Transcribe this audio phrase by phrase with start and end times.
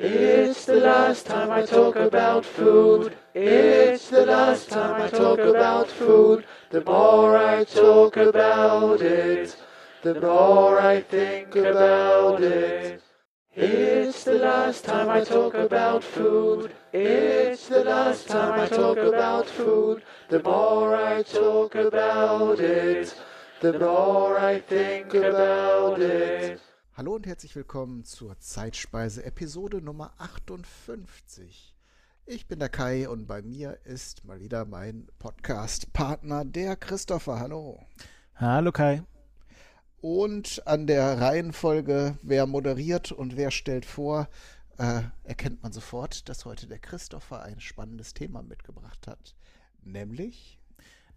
[0.00, 3.16] It's the last time I talk about food.
[3.34, 6.44] It's the last time I talk about food.
[6.70, 9.56] The more I talk about it,
[10.02, 13.00] the more I think about it.
[13.56, 16.72] It's the last time I talk about food.
[16.92, 20.04] It's the last time I talk about food.
[20.28, 23.16] The more I talk about it,
[23.60, 26.67] the more I think about it.
[26.98, 31.72] Hallo und herzlich willkommen zur Zeitspeise Episode Nummer 58.
[32.26, 37.38] Ich bin der Kai und bei mir ist mal wieder mein Podcast-Partner, der Christopher.
[37.38, 37.86] Hallo.
[38.34, 39.04] Hallo Kai.
[40.00, 44.28] Und an der Reihenfolge, wer moderiert und wer stellt vor,
[44.78, 49.36] äh, erkennt man sofort, dass heute der Christopher ein spannendes Thema mitgebracht hat.
[49.84, 50.57] Nämlich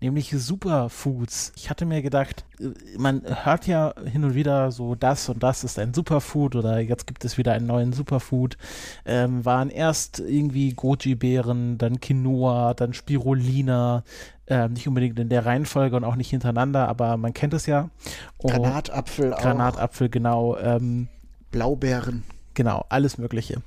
[0.02, 1.54] nämlich Superfoods.
[1.56, 5.64] Ich hatte mir gedacht, äh, man hört ja hin und wieder so, das und das
[5.64, 8.58] ist ein Superfood oder jetzt gibt es wieder einen neuen Superfood.
[9.06, 14.04] Ähm, waren erst irgendwie Goji-Beeren, dann Quinoa, dann Spirulina,
[14.48, 17.90] ähm, nicht unbedingt in der Reihenfolge und auch nicht hintereinander, aber man kennt es ja.
[18.38, 19.42] Und Granatapfel auch.
[19.42, 20.58] Granatapfel, genau.
[20.58, 21.08] Ähm,
[21.52, 22.24] Blaubeeren.
[22.54, 23.62] Genau, alles Mögliche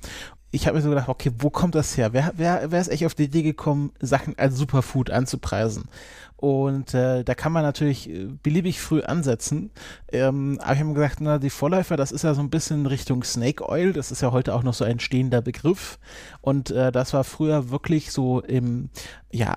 [0.55, 2.13] ich habe mir so gedacht, okay, wo kommt das her?
[2.13, 5.89] Wer, wer, wer ist echt auf die Idee gekommen, Sachen als Superfood anzupreisen?
[6.37, 9.71] Und äh, da kann man natürlich äh, beliebig früh ansetzen.
[10.11, 12.85] Ähm, aber ich habe mir gedacht, na, die Vorläufer, das ist ja so ein bisschen
[12.85, 13.93] Richtung Snake Oil.
[13.93, 15.97] Das ist ja heute auch noch so ein stehender Begriff.
[16.41, 18.89] Und äh, das war früher wirklich so im,
[19.31, 19.53] ja,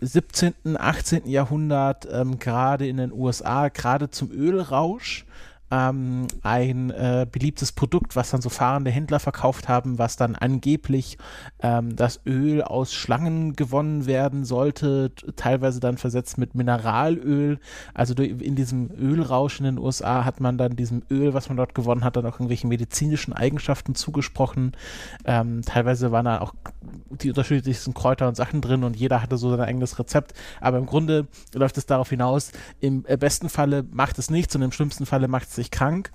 [0.00, 1.28] 17., 18.
[1.28, 5.26] Jahrhundert, ähm, gerade in den USA, gerade zum Ölrausch
[5.72, 11.16] ähm, ein äh, beliebtes Produkt, was dann so fahrende Händler verkauft haben, was dann angeblich
[11.60, 17.58] ähm, das Öl aus Schlangen gewonnen werden sollte, teilweise dann versetzt mit Mineralöl.
[17.94, 21.74] Also in diesem Ölrausch in den USA hat man dann diesem Öl, was man dort
[21.74, 24.72] gewonnen hat, dann auch irgendwelche medizinischen Eigenschaften zugesprochen.
[25.24, 26.52] Ähm, teilweise waren da auch
[27.08, 30.34] die unterschiedlichsten Kräuter und Sachen drin und jeder hatte so sein eigenes Rezept.
[30.60, 34.72] Aber im Grunde läuft es darauf hinaus, im besten Falle macht es nichts und im
[34.72, 36.10] schlimmsten Falle macht es sich krank.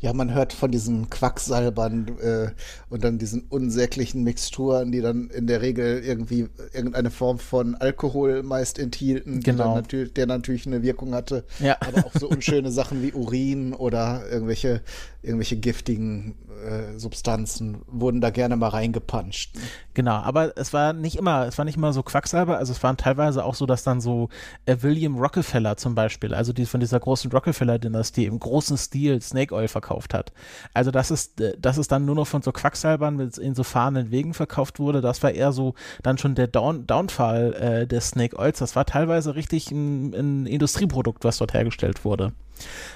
[0.00, 2.50] Ja, man hört von diesen Quacksalbern äh,
[2.88, 8.42] und dann diesen unsäglichen Mixturen, die dann in der Regel irgendwie irgendeine Form von Alkohol
[8.42, 9.76] meist enthielten, genau.
[9.76, 11.44] natürlich, der natürlich eine Wirkung hatte.
[11.60, 11.76] Ja.
[11.80, 14.82] Aber auch so unschöne Sachen wie Urin oder irgendwelche,
[15.22, 19.56] irgendwelche giftigen äh, Substanzen wurden da gerne mal reingepanscht.
[19.94, 22.96] Genau, aber es war nicht immer, es war nicht immer so Quacksalber, also es waren
[22.96, 24.28] teilweise auch so, dass dann so
[24.64, 29.54] äh, William Rockefeller zum Beispiel, also die von dieser großen Rockefeller-Dynastie im großen Stil Snake
[29.54, 30.32] Oil verkauft hat.
[30.72, 33.64] Also das ist, äh, dass es dann nur noch von so Quacksalbern mit in so
[33.64, 38.08] fahrenden Wegen verkauft wurde, das war eher so dann schon der Down, Downfall äh, des
[38.08, 38.58] Snake Oils.
[38.58, 42.32] Das war teilweise richtig ein, ein Industrieprodukt, was dort hergestellt wurde.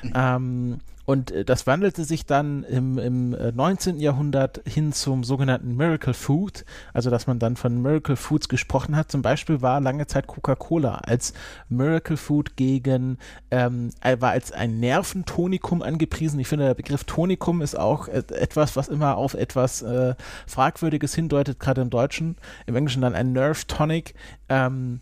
[0.02, 0.12] Mhm.
[0.14, 3.96] Ähm, und äh, das wandelte sich dann im, im 19.
[3.96, 8.96] Äh, Jahrhundert hin zum sogenannten Miracle Food, also dass man dann von Miracle Foods gesprochen
[8.96, 9.10] hat.
[9.10, 11.32] Zum Beispiel war lange Zeit Coca-Cola als
[11.68, 13.18] Miracle Food gegen,
[13.50, 16.40] ähm, äh, war als ein Nerventonikum angepriesen.
[16.40, 20.14] Ich finde, der Begriff Tonikum ist auch etwas, was immer auf etwas äh,
[20.46, 22.36] Fragwürdiges hindeutet, gerade im Deutschen.
[22.66, 24.14] Im Englischen dann ein Nerve Tonic.
[24.48, 25.00] Ähm,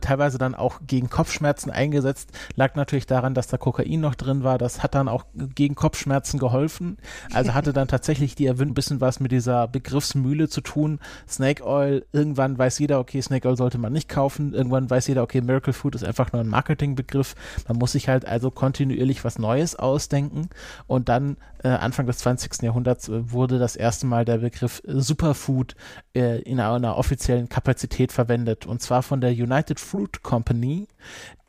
[0.00, 2.30] teilweise dann auch gegen Kopfschmerzen eingesetzt.
[2.56, 4.58] Lag natürlich daran, dass da Kokain noch drin war.
[4.58, 6.98] Das hat dann auch gegen Kopfschmerzen geholfen.
[7.32, 10.98] Also hatte dann tatsächlich die ein bisschen was mit dieser Begriffsmühle zu tun.
[11.28, 14.54] Snake Oil, irgendwann weiß jeder, okay, Snake Oil sollte man nicht kaufen.
[14.54, 17.34] Irgendwann weiß jeder, okay, Miracle Food ist einfach nur ein Marketingbegriff.
[17.68, 20.48] Man muss sich halt also kontinuierlich was Neues ausdenken.
[20.86, 22.62] Und dann äh, Anfang des 20.
[22.62, 25.74] Jahrhunderts äh, wurde das erste Mal der Begriff Superfood
[26.14, 28.66] äh, in einer offiziellen Kapazität verwendet.
[28.66, 30.88] Und zwar von der United Fruit Company,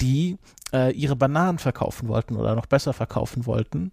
[0.02, 0.38] die
[0.74, 3.92] äh, ihre Bananen verkaufen wollten oder noch besser verkaufen wollten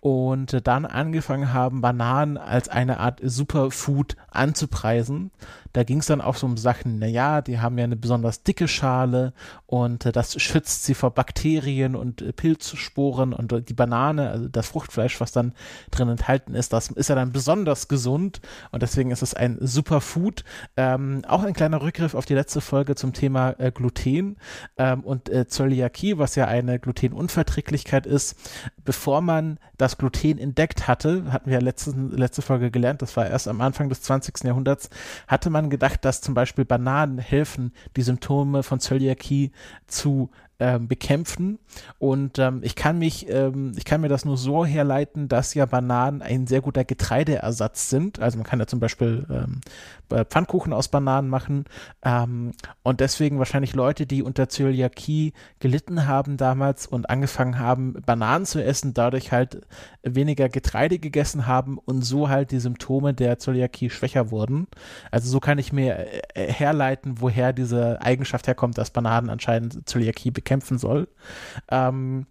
[0.00, 5.30] und äh, dann angefangen haben, Bananen als eine Art Superfood anzupreisen.
[5.72, 8.68] Da ging es dann auch so um Sachen, naja, die haben ja eine besonders dicke
[8.68, 9.32] Schale
[9.66, 14.48] und äh, das schützt sie vor Bakterien und äh, Pilzsporen und äh, die Banane, also
[14.48, 15.52] das Fruchtfleisch, was dann
[15.90, 18.40] drin enthalten ist, das ist ja dann besonders gesund
[18.70, 20.44] und deswegen ist es ein Superfood.
[20.76, 24.36] Ähm, auch ein kleiner Rückgriff auf die letzte Folge zum Thema äh, Gluten
[24.76, 28.36] ähm, und äh, Zöliakie, was ja eine Glutenunverträglichkeit ist.
[28.84, 33.26] Bevor man das Gluten entdeckt hatte, hatten wir ja letzte, letzte Folge gelernt, das war
[33.26, 34.44] erst am Anfang des 20.
[34.44, 34.90] Jahrhunderts,
[35.26, 39.52] hatte man gedacht, dass zum Beispiel Bananen helfen, die Symptome von Zöliakie
[39.86, 41.58] zu ähm, bekämpfen.
[41.98, 45.66] Und ähm, ich kann mich, ähm, ich kann mir das nur so herleiten, dass ja
[45.66, 48.20] Bananen ein sehr guter Getreideersatz sind.
[48.20, 49.60] Also man kann ja zum Beispiel ähm,
[50.30, 51.66] Pfannkuchen aus Bananen machen.
[52.02, 52.52] Ähm,
[52.82, 58.62] und deswegen wahrscheinlich Leute, die unter Zöliakie gelitten haben damals und angefangen haben, Bananen zu
[58.62, 59.60] essen, dadurch halt
[60.02, 64.66] weniger Getreide gegessen haben und so halt die Symptome der Zöliakie schwächer wurden.
[65.12, 70.32] Also so kann ich mir äh, herleiten, woher diese Eigenschaft herkommt, dass Bananen anscheinend Zöliakie
[70.32, 70.47] bekämpfen
[70.78, 71.08] soll.
[71.70, 72.26] Ähm,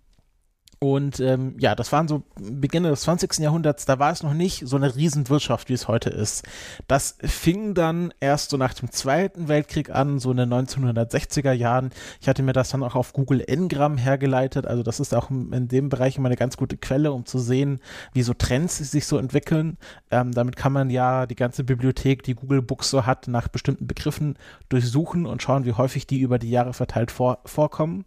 [0.80, 3.40] und ähm, ja, das waren so Beginn des 20.
[3.40, 6.46] Jahrhunderts, da war es noch nicht so eine Riesenwirtschaft, wie es heute ist.
[6.88, 11.90] Das fing dann erst so nach dem Zweiten Weltkrieg an, so in den 1960er Jahren.
[12.22, 15.68] Ich hatte mir das dann auch auf Google Ngram hergeleitet, also das ist auch in
[15.68, 17.80] dem Bereich immer eine ganz gute Quelle, um zu sehen,
[18.14, 19.78] wie so Trends sich so entwickeln.
[20.12, 23.88] Ähm, damit kann man ja die ganze Bibliothek, die Google Books so hat, nach bestimmten
[23.88, 24.38] Begriffen
[24.70, 28.06] durchsuchen und schauen, wie häufig die über die Jahre verteilt vor, vorkommen.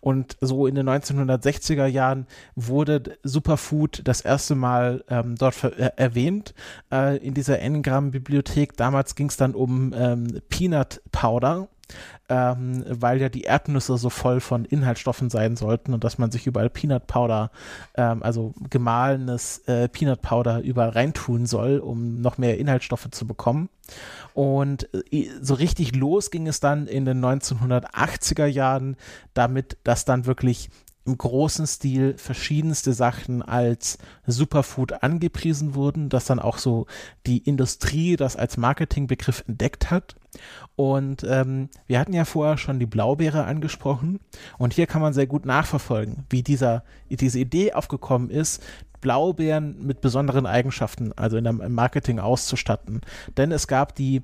[0.00, 5.90] Und so in den 1960er Jahren Jahren wurde Superfood das erste Mal ähm, dort äh,
[5.96, 6.54] erwähnt
[6.92, 8.76] äh, in dieser Ngram-Bibliothek.
[8.76, 11.68] Damals ging es dann um ähm, Peanut Powder.
[12.30, 16.46] Ähm, weil ja die Erdnüsse so voll von Inhaltsstoffen sein sollten und dass man sich
[16.46, 17.50] überall Peanut Powder,
[17.96, 23.68] ähm, also gemahlenes äh, Peanut Powder überall reintun soll, um noch mehr Inhaltsstoffe zu bekommen.
[24.32, 28.96] Und äh, so richtig los ging es dann in den 1980er Jahren
[29.34, 30.70] damit, dass dann wirklich
[31.04, 36.86] im großen Stil verschiedenste Sachen als Superfood angepriesen wurden, dass dann auch so
[37.26, 40.14] die Industrie das als Marketingbegriff entdeckt hat.
[40.76, 44.20] Und ähm, wir hatten ja vorher schon die Blaubeere angesprochen
[44.58, 48.62] und hier kann man sehr gut nachverfolgen, wie dieser, diese Idee aufgekommen ist,
[49.00, 53.00] Blaubeeren mit besonderen Eigenschaften, also in der, im Marketing auszustatten.
[53.36, 54.22] Denn es gab die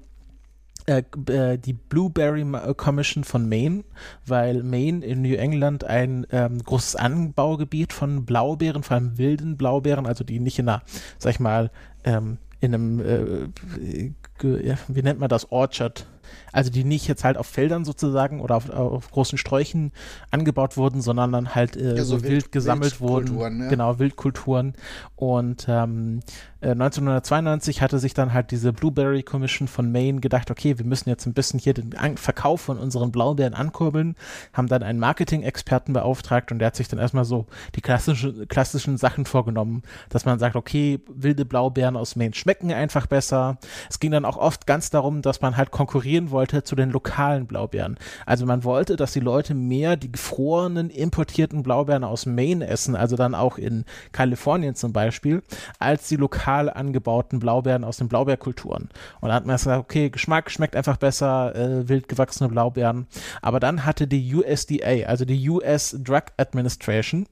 [0.88, 3.84] äh, äh, die Blueberry Commission von Maine,
[4.26, 10.06] weil Maine in New England ein ähm, großes Anbaugebiet von Blaubeeren, vor allem wilden Blaubeeren,
[10.06, 10.82] also die nicht in einer,
[11.18, 11.70] sag ich mal,
[12.04, 14.12] ähm, in einem, äh,
[14.42, 16.06] wie nennt man das, Orchard
[16.52, 19.92] also die nicht jetzt halt auf Feldern sozusagen oder auf, auf großen Sträuchen
[20.30, 23.58] angebaut wurden, sondern dann halt äh, ja, so, wild, wild gesammelt wurden.
[23.58, 23.68] Ne?
[23.68, 24.74] Genau, Wildkulturen.
[25.16, 26.20] Und ähm,
[26.60, 31.08] 1992 äh, hatte sich dann halt diese Blueberry Commission von Maine gedacht, okay, wir müssen
[31.08, 34.16] jetzt ein bisschen hier den Verkauf von unseren Blaubeeren ankurbeln,
[34.52, 37.46] haben dann einen Marketing-Experten beauftragt und der hat sich dann erstmal so
[37.76, 43.06] die klassische, klassischen Sachen vorgenommen, dass man sagt, okay, wilde Blaubeeren aus Maine schmecken einfach
[43.06, 43.58] besser.
[43.88, 47.46] Es ging dann auch oft ganz darum, dass man halt konkurrieren wollte zu den lokalen
[47.46, 47.96] Blaubeeren.
[48.26, 53.16] Also man wollte, dass die Leute mehr die gefrorenen, importierten Blaubeeren aus Maine essen, also
[53.16, 55.42] dann auch in Kalifornien zum Beispiel,
[55.78, 58.90] als die lokal angebauten Blaubeeren aus den Blaubeerkulturen.
[59.20, 63.06] Und dann hat man gesagt, okay, Geschmack schmeckt einfach besser, äh, wild gewachsene Blaubeeren.
[63.42, 67.26] Aber dann hatte die USDA, also die US Drug Administration,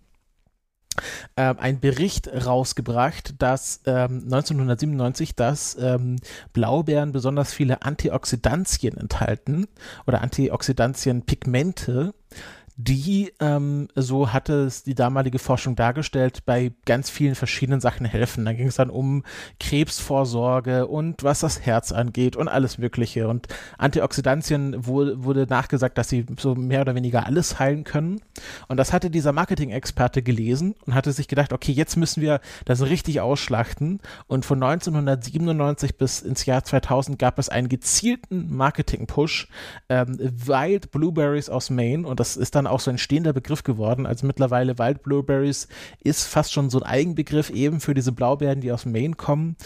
[1.37, 6.17] äh, ein Bericht rausgebracht, dass ähm, 1997, dass ähm,
[6.53, 9.67] Blaubeeren besonders viele Antioxidantien enthalten
[10.07, 12.15] oder Antioxidantienpigmente,
[12.79, 18.45] die, ähm, so hatte es die damalige Forschung dargestellt, bei ganz vielen verschiedenen Sachen helfen.
[18.45, 19.25] Da ging es dann um
[19.59, 23.29] Krebsvorsorge und was das Herz angeht und alles Mögliche.
[23.29, 28.21] Und Antioxidantien wurde nachgesagt, dass sie so mehr oder weniger alles heilen können.
[28.69, 32.83] Und das hatte dieser Marketing-Experte gelesen und hatte sich gedacht, okay, jetzt müssen wir das
[32.83, 34.01] richtig ausschlachten.
[34.27, 39.49] Und von 1997 bis ins Jahr 2000 gab es einen gezielten Marketing-Push,
[39.89, 42.07] ähm, Wild Blueberries aus Maine.
[42.07, 44.07] Und das ist dann auch so ein stehender Begriff geworden.
[44.07, 45.69] Also mittlerweile Wild Blueberries
[46.03, 49.57] ist fast schon so ein Eigenbegriff eben für diese Blaubeeren, die aus Maine kommen,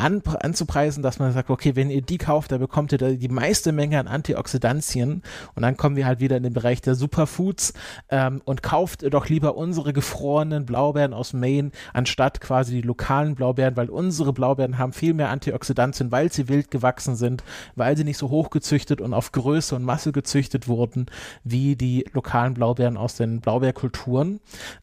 [0.00, 3.28] an, anzupreisen, dass man sagt, okay, wenn ihr die kauft, dann bekommt ihr da die
[3.28, 5.22] meiste Menge an Antioxidantien
[5.54, 7.74] und dann kommen wir halt wieder in den Bereich der Superfoods
[8.08, 13.76] ähm, und kauft doch lieber unsere gefrorenen Blaubeeren aus Maine anstatt quasi die lokalen Blaubeeren,
[13.76, 17.44] weil unsere Blaubeeren haben viel mehr Antioxidantien, weil sie wild gewachsen sind,
[17.76, 21.06] weil sie nicht so hoch gezüchtet und auf Größe und Masse gezüchtet wurden
[21.44, 24.40] wie die lokalen Blaubeeren aus den Blaubeerkulturen.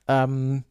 [0.07, 0.63] Ähm,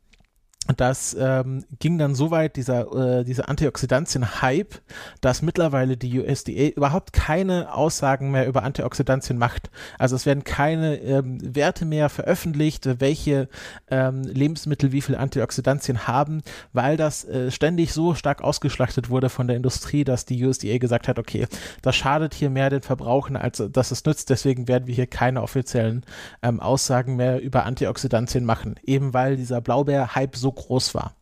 [0.76, 4.74] das ähm, ging dann so weit, dieser, äh, dieser Antioxidantien-Hype,
[5.20, 9.70] dass mittlerweile die USDA überhaupt keine Aussagen mehr über Antioxidantien macht.
[9.98, 13.48] Also es werden keine ähm, Werte mehr veröffentlicht, welche
[13.88, 16.42] ähm, Lebensmittel wie viel Antioxidantien haben,
[16.72, 21.06] weil das äh, ständig so stark ausgeschlachtet wurde von der Industrie, dass die USDA gesagt
[21.06, 21.46] hat, okay,
[21.82, 24.30] das schadet hier mehr den Verbrauchern, als dass es nützt.
[24.30, 26.04] Deswegen werden wir hier keine offiziellen
[26.42, 31.14] ähm, Aussagen mehr über Antioxidantien machen, eben weil dieser Blaubeer-Hype so groß war.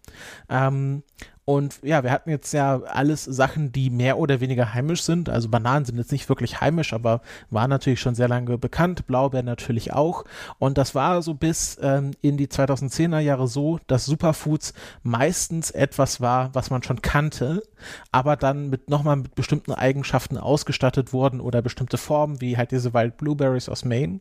[0.48, 1.02] Ähm,
[1.46, 5.28] Und ja, wir hatten jetzt ja alles Sachen, die mehr oder weniger heimisch sind.
[5.28, 7.20] Also Bananen sind jetzt nicht wirklich heimisch, aber
[7.50, 9.06] waren natürlich schon sehr lange bekannt.
[9.06, 10.24] Blaubeeren natürlich auch.
[10.58, 14.72] Und das war so bis ähm, in die 2010er Jahre so, dass Superfoods
[15.02, 17.62] meistens etwas war, was man schon kannte,
[18.10, 22.94] aber dann mit nochmal mit bestimmten Eigenschaften ausgestattet wurden oder bestimmte Formen, wie halt diese
[22.94, 24.20] Wild Blueberries aus Maine.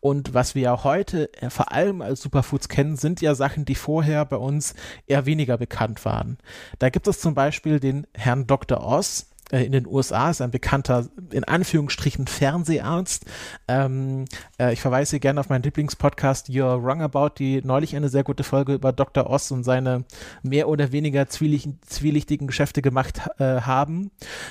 [0.00, 3.76] Und was wir ja heute äh, vor allem als Superfoods kennen, sind ja Sachen, die
[3.76, 4.74] vorher bei uns
[5.06, 6.38] eher weniger bekannt waren.
[6.78, 8.86] Da gibt es zum Beispiel den Herrn Dr.
[8.86, 13.26] Oz, in den USA, ist ein bekannter, in Anführungsstrichen, Fernseharzt.
[13.68, 14.24] Ähm,
[14.58, 18.24] äh, ich verweise hier gerne auf meinen Lieblingspodcast You're Wrong About, die neulich eine sehr
[18.24, 19.30] gute Folge über Dr.
[19.30, 20.04] Oz und seine
[20.42, 24.10] mehr oder weniger zwielichtigen, zwielichtigen Geschäfte gemacht äh, haben.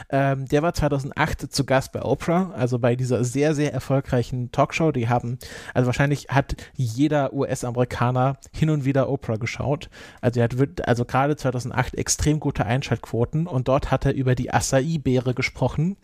[0.10, 4.94] Ähm, der war 2008 zu Gast bei Oprah, also bei dieser sehr, sehr erfolgreichen Talkshow.
[4.94, 5.40] Die haben,
[5.74, 9.90] also wahrscheinlich hat jeder US-Amerikaner hin und wieder Oprah geschaut.
[10.22, 14.54] Also er hat, also gerade 2008 extrem gute Einschaltquoten und dort hat er über die
[14.54, 15.98] Acai Acai-Beere gesprochen.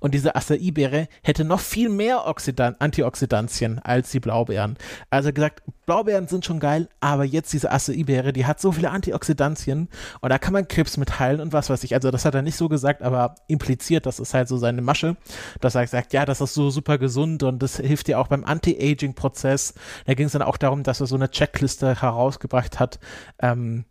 [0.00, 4.76] Und diese Acai-Beere hätte noch viel mehr Oxidan Antioxidantien als die Blaubeeren.
[5.10, 9.88] Also gesagt, Blaubeeren sind schon geil, aber jetzt diese Acai-Beere, die hat so viele Antioxidantien
[10.20, 11.94] und da kann man Krebs mit heilen und was weiß ich.
[11.94, 15.16] Also das hat er nicht so gesagt, aber impliziert, das ist halt so seine Masche,
[15.60, 18.44] dass er sagt, ja, das ist so super gesund und das hilft dir auch beim
[18.44, 19.74] Anti-Aging-Prozess.
[20.06, 22.98] Da ging es dann auch darum, dass er so eine Checkliste herausgebracht hat,
[23.40, 23.84] ähm,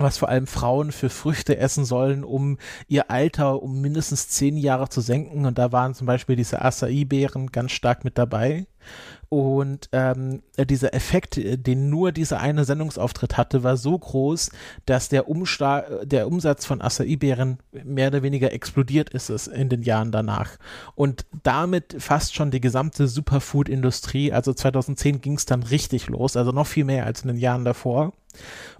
[0.00, 4.88] was vor allem Frauen für Früchte essen sollen, um ihr Alter um mindestens zehn Jahre
[4.88, 5.46] zu senken.
[5.46, 8.66] Und da waren zum Beispiel diese Acai-Beeren ganz stark mit dabei.
[9.30, 14.50] Und ähm, dieser Effekt, den nur dieser eine Sendungsauftritt hatte, war so groß,
[14.86, 19.82] dass der, Umsta der Umsatz von Acai-Beeren mehr oder weniger explodiert ist es in den
[19.82, 20.56] Jahren danach.
[20.94, 26.52] Und damit fast schon die gesamte Superfood-Industrie, also 2010 ging es dann richtig los, also
[26.52, 28.14] noch viel mehr als in den Jahren davor.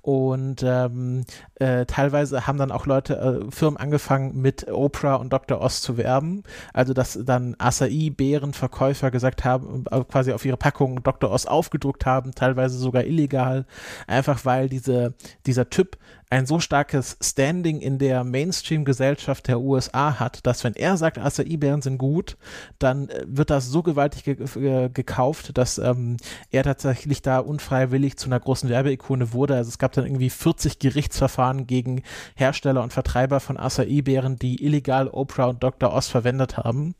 [0.09, 5.61] Und ähm, äh, teilweise haben dann auch Leute, äh, Firmen angefangen mit Oprah und Dr.
[5.61, 6.45] Oz zu werben.
[6.73, 11.31] Also dass dann Acai-Beerenverkäufer gesagt haben, äh, quasi auf ihre Packung Dr.
[11.31, 13.67] Oz aufgedruckt haben, teilweise sogar illegal,
[14.07, 15.13] einfach weil diese,
[15.45, 15.99] dieser Typ
[16.31, 21.83] ein so starkes Standing in der Mainstream-Gesellschaft der USA hat, dass wenn er sagt, Acai-Beeren
[21.83, 22.37] sind gut,
[22.79, 26.17] dann äh, wird das so gewaltig ge ge gekauft, dass ähm,
[26.51, 29.55] er tatsächlich da unfreiwillig zu einer großen Werbeikone wurde.
[29.55, 32.03] Also es gab dann irgendwie 40 Gerichtsverfahren gegen
[32.35, 35.93] Hersteller und Vertreiber von Acai-Beeren, die illegal Oprah und Dr.
[35.93, 36.95] Oz verwendet haben.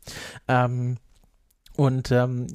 [0.47, 0.97] Ähm,
[1.79, 2.45] und ähm,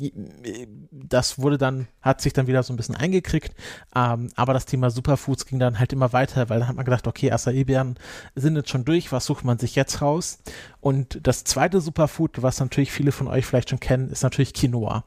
[0.90, 3.54] das wurde dann, hat sich dann wieder so ein bisschen eingekriegt.
[3.96, 7.06] Ähm, aber das Thema Superfoods ging dann halt immer weiter, weil dann hat man gedacht,
[7.06, 7.98] okay, Acai-Beeren
[8.34, 10.40] sind jetzt schon durch, was sucht man sich jetzt raus?
[10.82, 15.04] Und das zweite Superfood, was natürlich viele von euch vielleicht schon kennen, ist natürlich Quinoa.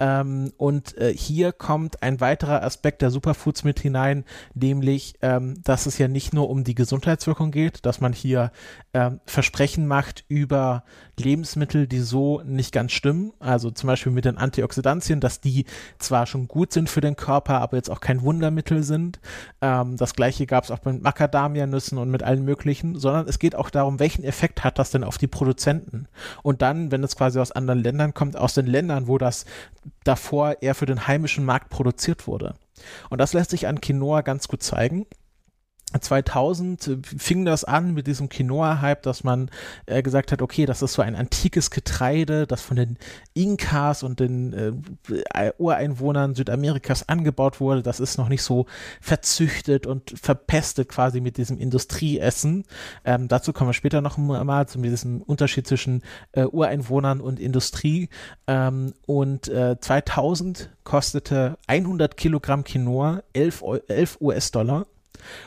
[0.00, 5.86] Ähm, und äh, hier kommt ein weiterer Aspekt der Superfoods mit hinein, nämlich, ähm, dass
[5.86, 8.50] es ja nicht nur um die Gesundheitswirkung geht, dass man hier
[8.94, 10.82] ähm, Versprechen macht über
[11.16, 13.32] Lebensmittel, die so nicht ganz stimmen.
[13.70, 15.66] Zum Beispiel mit den Antioxidantien, dass die
[15.98, 19.20] zwar schon gut sind für den Körper, aber jetzt auch kein Wundermittel sind.
[19.60, 23.54] Ähm, das gleiche gab es auch mit Macadamia-Nüssen und mit allen möglichen, sondern es geht
[23.54, 26.06] auch darum, welchen Effekt hat das denn auf die Produzenten?
[26.42, 29.44] Und dann, wenn es quasi aus anderen Ländern kommt, aus den Ländern, wo das
[30.04, 32.54] davor eher für den heimischen Markt produziert wurde.
[33.10, 35.06] Und das lässt sich an Quinoa ganz gut zeigen.
[36.00, 39.50] 2000 fing das an mit diesem Quinoa-Hype, dass man
[39.86, 42.98] äh, gesagt hat, okay, das ist so ein antikes Getreide, das von den
[43.34, 47.82] Inkas und den äh, Ureinwohnern Südamerikas angebaut wurde.
[47.82, 48.66] Das ist noch nicht so
[49.00, 52.64] verzüchtet und verpestet quasi mit diesem Industrieessen.
[53.04, 58.08] Ähm, dazu kommen wir später noch mal zu diesem Unterschied zwischen äh, Ureinwohnern und Industrie.
[58.46, 64.86] Ähm, und 2000 äh, kostete 100 Kilogramm Quinoa 11, 11 US-Dollar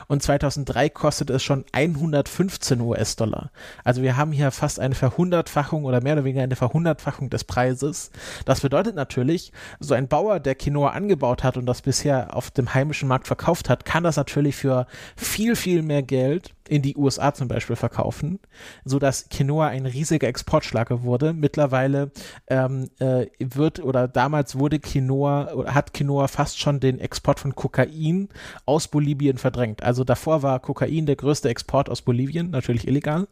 [0.08, 3.50] und 2003 kostet es schon 115 US-Dollar.
[3.84, 8.10] Also wir haben hier fast eine Verhundertfachung oder mehr oder weniger eine Verhundertfachung des Preises.
[8.44, 12.74] Das bedeutet natürlich, so ein Bauer, der Quinoa angebaut hat und das bisher auf dem
[12.74, 17.34] heimischen Markt verkauft hat, kann das natürlich für viel, viel mehr Geld in die USA
[17.34, 18.38] zum Beispiel verkaufen,
[18.84, 21.32] so dass Quinoa ein riesiger Exportschlager wurde.
[21.32, 22.10] Mittlerweile
[22.48, 27.54] ähm, äh, wird oder damals wurde Quinoa oder hat Quinoa fast schon den Export von
[27.54, 28.28] Kokain
[28.64, 29.82] aus Bolivien verdrängt.
[29.82, 33.28] Also davor war Kokain der größte Export aus Bolivien, natürlich illegal.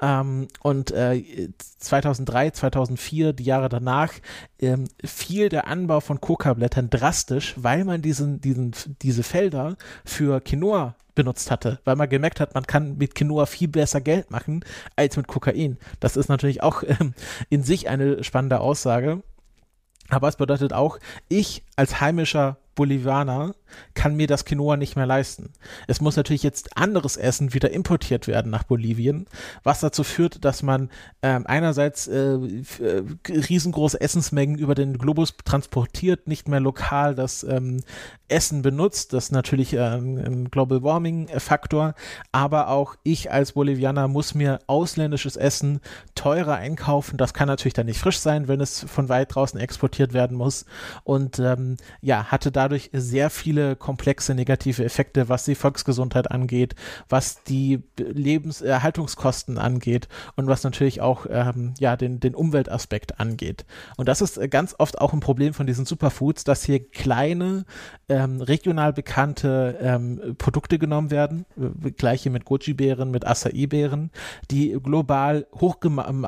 [0.00, 4.12] Ähm, und äh, 2003, 2004, die Jahre danach,
[4.60, 10.94] ähm, fiel der Anbau von Kokablättern drastisch, weil man diesen, diesen, diese Felder für Quinoa
[11.18, 15.16] benutzt hatte, weil man gemerkt hat, man kann mit Quinoa viel besser Geld machen als
[15.16, 15.76] mit Kokain.
[15.98, 17.12] Das ist natürlich auch ähm,
[17.50, 19.24] in sich eine spannende Aussage.
[20.10, 23.56] Aber es bedeutet auch, ich als heimischer Bolivianer
[23.94, 25.52] kann mir das Quinoa nicht mehr leisten.
[25.88, 29.26] Es muss natürlich jetzt anderes Essen wieder importiert werden nach Bolivien,
[29.64, 30.88] was dazu führt, dass man
[31.22, 37.82] ähm, einerseits äh, äh, riesengroße Essensmengen über den Globus transportiert, nicht mehr lokal das ähm,
[38.28, 39.12] Essen benutzt.
[39.12, 41.94] Das ist natürlich äh, ein Global Warming Faktor,
[42.30, 45.80] aber auch ich als Bolivianer muss mir ausländisches Essen
[46.14, 47.16] teurer einkaufen.
[47.16, 50.64] Das kann natürlich dann nicht frisch sein, wenn es von weit draußen exportiert werden muss.
[51.02, 56.74] Und ähm, ja, hatte dadurch sehr viele komplexe negative Effekte, was die Volksgesundheit angeht,
[57.08, 63.64] was die Lebenserhaltungskosten angeht und was natürlich auch ähm, ja den, den Umweltaspekt angeht.
[63.96, 67.64] Und das ist ganz oft auch ein Problem von diesen Superfoods, dass hier kleine
[68.10, 74.10] ähm, regional bekannte ähm, Produkte genommen werden, äh, gleiche mit Goji-Beeren, mit Acai-Beeren,
[74.50, 75.76] die global hoch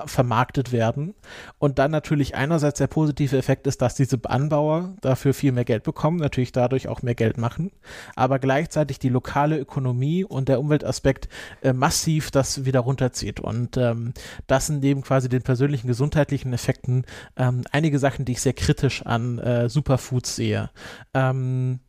[0.06, 1.14] vermarktet werden
[1.58, 5.82] und dann natürlich einerseits der positive Effekt ist, dass diese Anbauer dafür viel mehr Geld
[5.82, 7.72] bekommen, natürlich dadurch auch mehr Geld machen,
[8.14, 11.28] aber gleichzeitig die lokale Ökonomie und der Umweltaspekt
[11.62, 14.14] äh, massiv das wieder runterzieht und ähm,
[14.46, 17.04] das sind neben quasi den persönlichen gesundheitlichen Effekten
[17.36, 20.70] ähm, einige Sachen, die ich sehr kritisch an äh, Superfoods sehe.
[21.14, 21.80] Ähm,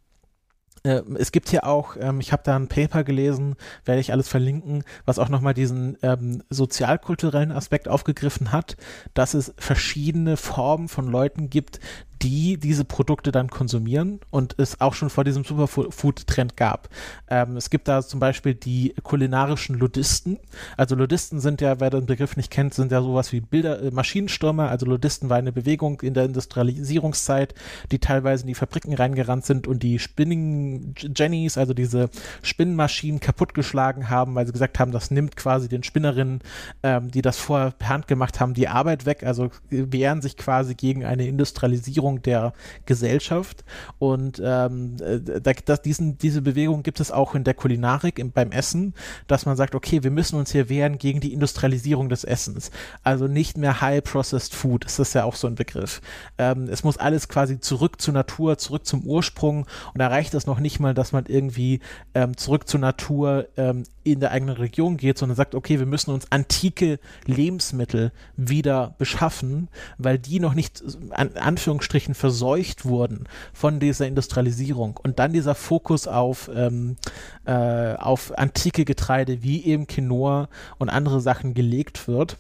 [0.84, 3.56] äh, es gibt hier auch, ähm, ich habe da ein Paper gelesen,
[3.86, 8.78] werde ich alles verlinken, was auch nochmal diesen ähm, sozialkulturellen Aspekt aufgegriffen hat,
[9.14, 11.80] dass es verschiedene Formen von Leuten gibt,
[12.22, 16.90] die diese Produkte dann konsumieren und es auch schon vor diesem Superfood-Trend gab.
[17.30, 20.38] Ähm, es gibt da zum Beispiel die kulinarischen Ludisten.
[20.78, 23.92] Also Ludisten sind ja, wer den Begriff nicht kennt, sind ja sowas wie Bilder, äh,
[23.92, 24.70] Maschinenstürmer.
[24.70, 27.56] Also Ludisten war eine Bewegung in der Industrialisierungszeit,
[27.92, 32.10] die teilweise in die Fabriken reingerannt sind und die Spinning Jennies, also diese
[32.44, 36.42] Spinnmaschinen kaputtgeschlagen haben, weil sie gesagt haben, das nimmt quasi den Spinnerinnen,
[36.84, 39.24] ähm, die das vorher per Hand gemacht haben, die Arbeit weg.
[39.24, 42.54] Also wehren sich quasi gegen eine Industrialisierung Veränderung der
[42.86, 43.64] Gesellschaft.
[44.00, 48.52] Und ähm, äh, da, diesen, diese Bewegung gibt es auch in der Kulinarik, im, beim
[48.52, 48.94] Essen,
[49.28, 52.72] dass man sagt, okay, wir müssen uns hier wehren gegen die Industrialisierung des Essens.
[53.04, 56.02] Also nicht mehr High-Processed Food, das ist ja auch so ein Begriff.
[56.38, 59.66] Ähm, es muss alles quasi zurück zur Natur, zurück zum Ursprung.
[59.94, 61.80] Und da reicht es noch nicht mal, dass man irgendwie
[62.14, 66.12] ähm, zurück zur Natur ähm, in der eigenen Region geht, sondern sagt, okay, wir müssen
[66.12, 74.08] uns antike Lebensmittel wieder beschaffen, weil die noch nicht an Anführungsstrichen verseucht wurden von dieser
[74.08, 75.00] Industrialisierung.
[75.02, 76.98] Und dann dieser Fokus auf, ähm,
[77.46, 82.38] äh, auf antike Getreide wie eben Quinoa und andere Sachen gelegt wird.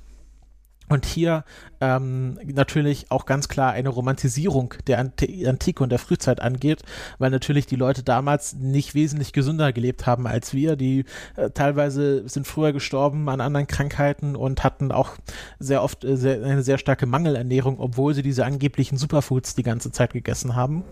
[0.89, 1.45] Und hier
[1.81, 6.83] ähm, natürlich auch ganz klar eine Romantisierung der Antike und der Frühzeit angeht,
[7.17, 10.75] weil natürlich die Leute damals nicht wesentlich gesünder gelebt haben als wir.
[10.75, 15.17] Die äh, teilweise sind früher gestorben an anderen Krankheiten und hatten auch
[15.59, 19.91] sehr oft äh, sehr, eine sehr starke Mangelernährung, obwohl sie diese angeblichen Superfoods die ganze
[19.91, 20.83] Zeit gegessen haben.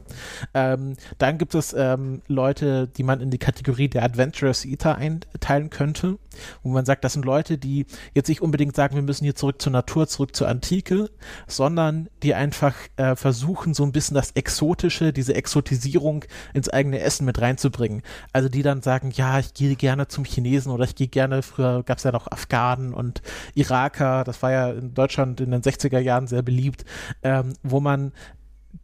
[0.53, 5.69] Ähm, dann gibt es ähm, Leute, die man in die Kategorie der Adventurous Eater einteilen
[5.69, 6.17] könnte,
[6.63, 9.61] wo man sagt, das sind Leute, die jetzt nicht unbedingt sagen, wir müssen hier zurück
[9.61, 11.09] zur Natur, zurück zur Antike, Antike,
[11.47, 17.25] sondern die einfach äh, versuchen, so ein bisschen das Exotische, diese Exotisierung ins eigene Essen
[17.25, 18.01] mit reinzubringen.
[18.33, 21.83] Also die dann sagen, ja, ich gehe gerne zum Chinesen oder ich gehe gerne, früher
[21.83, 23.21] gab es ja noch Afghanen und
[23.55, 26.85] Iraker, das war ja in Deutschland in den 60er Jahren sehr beliebt,
[27.23, 28.13] ähm, wo man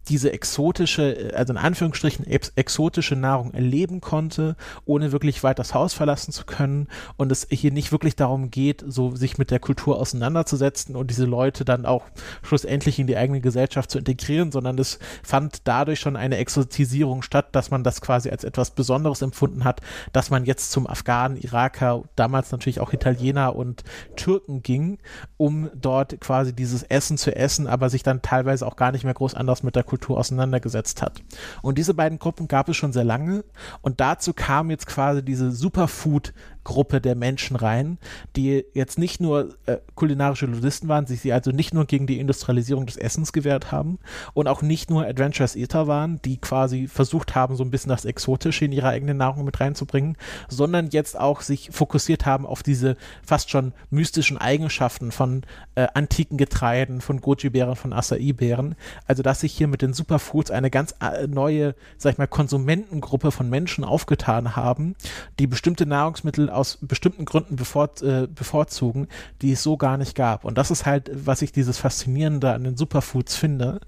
[0.10, 5.94] diese exotische, also in Anführungsstrichen ex exotische Nahrung erleben konnte, ohne wirklich weit das Haus
[5.94, 6.88] verlassen zu können
[7.18, 11.26] und es hier nicht wirklich darum geht, so sich mit der Kultur auseinanderzusetzen und diese
[11.26, 12.04] Leute dann auch
[12.44, 17.48] schlussendlich in die eigene Gesellschaft zu integrieren, sondern es fand dadurch schon eine Exotisierung statt,
[17.54, 19.82] dass man das quasi als etwas Besonderes empfunden hat,
[20.14, 23.84] dass man jetzt zum Afghanen, Iraker, damals natürlich auch Italiener und
[24.16, 25.00] Türken ging,
[25.38, 29.14] um dort quasi dieses Essen zu essen, aber sich dann teilweise auch gar nicht mehr
[29.14, 31.22] groß anders mit der Kultur auseinandergesetzt hat.
[31.62, 33.44] Und diese beiden Gruppen gab es schon sehr lange
[33.82, 36.34] und dazu kam jetzt quasi diese Superfood
[36.66, 37.98] Gruppe der Menschen rein,
[38.36, 42.20] die jetzt nicht nur äh, kulinarische Ludisten waren, sich sie also nicht nur gegen die
[42.20, 44.00] Industrialisierung des Essens gewehrt haben
[44.34, 48.04] und auch nicht nur Adventurous Eater waren, die quasi versucht haben, so ein bisschen das
[48.04, 50.18] Exotische in ihre eigene Nahrung mit reinzubringen,
[50.50, 55.44] sondern jetzt auch sich fokussiert haben auf diese fast schon mystischen Eigenschaften von
[55.76, 58.76] äh, antiken Getreiden, von Goji-Beeren, von Acai-Beeren.
[59.08, 63.32] Also, dass sich hier mit den Superfoods eine ganz äh, neue, sag ich mal, Konsumentengruppe
[63.32, 64.96] von Menschen aufgetan haben,
[65.40, 69.08] die bestimmte Nahrungsmittel aus bestimmten Gründen bevor, äh, bevorzugen,
[69.42, 70.46] die es so gar nicht gab.
[70.46, 73.82] Und das ist halt, was ich dieses Faszinierende an den Superfoods finde,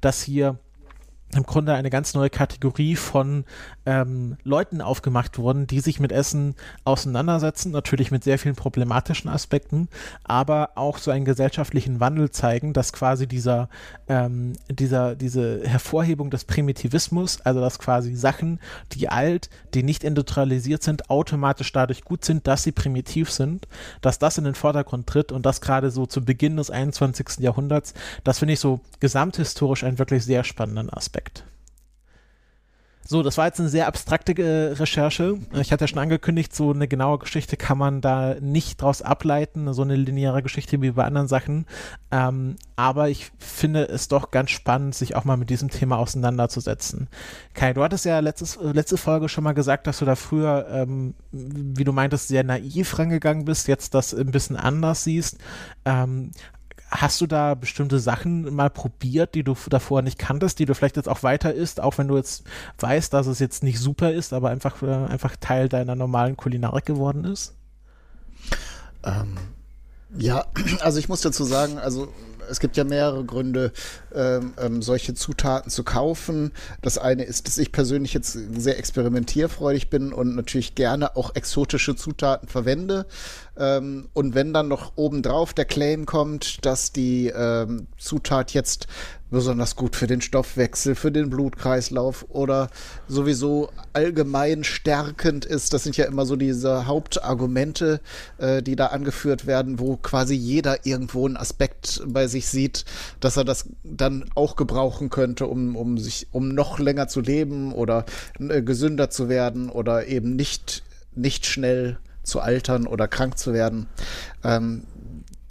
[0.00, 0.58] dass hier
[1.34, 3.44] im Grunde eine ganz neue Kategorie von
[3.86, 9.88] ähm, Leuten aufgemacht worden, die sich mit Essen auseinandersetzen, natürlich mit sehr vielen problematischen Aspekten,
[10.24, 13.70] aber auch so einen gesellschaftlichen Wandel zeigen, dass quasi dieser,
[14.08, 18.60] ähm, dieser, diese Hervorhebung des Primitivismus, also dass quasi Sachen,
[18.92, 23.68] die alt, die nicht industrialisiert sind, automatisch dadurch gut sind, dass sie primitiv sind,
[24.02, 27.38] dass das in den Vordergrund tritt und das gerade so zu Beginn des 21.
[27.38, 31.21] Jahrhunderts, das finde ich so gesamthistorisch einen wirklich sehr spannenden Aspekt.
[33.04, 35.36] So, das war jetzt eine sehr abstrakte äh, Recherche.
[35.60, 39.72] Ich hatte ja schon angekündigt, so eine genaue Geschichte kann man da nicht draus ableiten,
[39.74, 41.66] so eine lineare Geschichte wie bei anderen Sachen.
[42.10, 47.08] Ähm, aber ich finde es doch ganz spannend, sich auch mal mit diesem Thema auseinanderzusetzen.
[47.52, 51.14] Kai, du hattest ja letztes, letzte Folge schon mal gesagt, dass du da früher, ähm,
[51.32, 55.38] wie du meintest, sehr naiv rangegangen bist, jetzt das ein bisschen anders siehst.
[55.84, 56.30] Ähm,
[56.94, 60.98] Hast du da bestimmte Sachen mal probiert, die du davor nicht kanntest, die du vielleicht
[60.98, 62.44] jetzt auch weiter isst, auch wenn du jetzt
[62.80, 66.84] weißt, dass es jetzt nicht super ist, aber einfach, äh, einfach Teil deiner normalen Kulinarik
[66.84, 67.54] geworden ist?
[69.04, 69.38] Ähm,
[70.18, 70.44] ja,
[70.80, 72.12] also ich muss dazu sagen, also
[72.50, 73.72] es gibt ja mehrere Gründe,
[74.14, 76.52] ähm, ähm, solche Zutaten zu kaufen.
[76.80, 81.96] Das eine ist, dass ich persönlich jetzt sehr experimentierfreudig bin und natürlich gerne auch exotische
[81.96, 83.06] Zutaten verwende.
[83.56, 88.86] Ähm, und wenn dann noch obendrauf der Claim kommt, dass die ähm, Zutat jetzt
[89.32, 92.68] besonders gut für den Stoffwechsel, für den Blutkreislauf oder
[93.08, 95.72] sowieso allgemein stärkend ist.
[95.72, 98.00] Das sind ja immer so diese Hauptargumente,
[98.38, 102.84] äh, die da angeführt werden, wo quasi jeder irgendwo einen Aspekt bei sich sieht,
[103.20, 107.72] dass er das dann auch gebrauchen könnte, um, um sich, um noch länger zu leben
[107.72, 108.04] oder
[108.38, 113.86] äh, gesünder zu werden oder eben nicht, nicht schnell zu altern oder krank zu werden.
[114.44, 114.84] Ähm,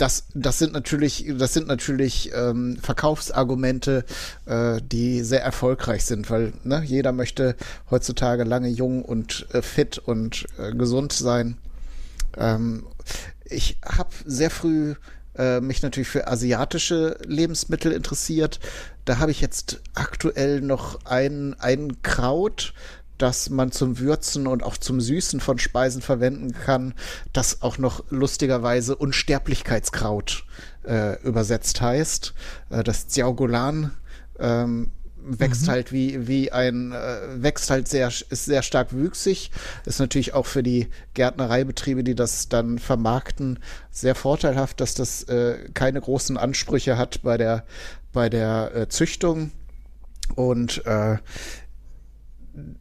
[0.02, 4.04] das, das sind natürlich, das sind natürlich ähm, Verkaufsargumente,
[4.48, 7.56] äh, die sehr erfolgreich sind, weil ne, jeder möchte
[7.92, 11.58] heutzutage lange jung und äh, fit und äh, gesund sein.
[12.36, 12.88] Ähm,
[13.46, 14.96] ich habe sehr früh
[15.38, 18.60] äh, mich natürlich für asiatische Lebensmittel interessiert.
[19.06, 22.74] Da habe ich jetzt aktuell noch ein, ein Kraut,
[23.22, 26.94] das man zum Würzen und auch zum Süßen von Speisen verwenden kann,
[27.34, 30.46] das auch noch lustigerweise Unsterblichkeitskraut
[30.84, 32.34] äh, übersetzt heißt.
[32.70, 33.92] Äh, das Xiaogulan
[34.40, 34.92] ähm,
[35.24, 35.72] wächst mhm.
[35.72, 39.52] halt wie, wie ein, äh, wächst halt sehr, ist sehr stark wüchsig.
[39.86, 43.60] Ist natürlich auch für die Gärtnereibetriebe, die das dann vermarkten,
[43.92, 47.66] sehr vorteilhaft, dass das äh, keine großen Ansprüche hat bei der,
[48.14, 49.52] bei der äh, Züchtung.
[50.36, 51.18] Und äh,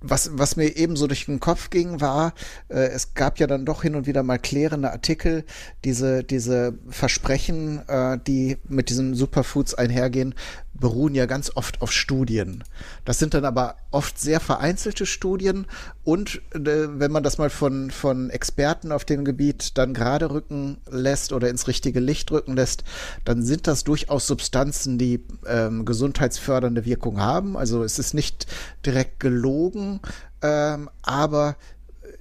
[0.01, 2.35] was, was mir eben so durch den Kopf ging, war,
[2.69, 5.45] äh, es gab ja dann doch hin und wieder mal klärende Artikel,
[5.85, 10.35] diese, diese Versprechen, äh, die mit diesen Superfoods einhergehen,
[10.75, 12.65] beruhen ja ganz oft auf Studien.
[13.05, 15.67] Das sind dann aber oft sehr vereinzelte Studien
[16.05, 20.79] und äh, wenn man das mal von, von Experten auf dem Gebiet dann gerade rücken
[20.91, 22.85] lässt oder ins richtige Licht rücken lässt,
[23.25, 27.57] dann sind das durchaus Substanzen, die ähm, gesundheitsfördernde Wirkung haben.
[27.57, 28.47] Also es ist nicht
[28.85, 30.01] direkt gelogen,
[30.43, 31.57] ähm, aber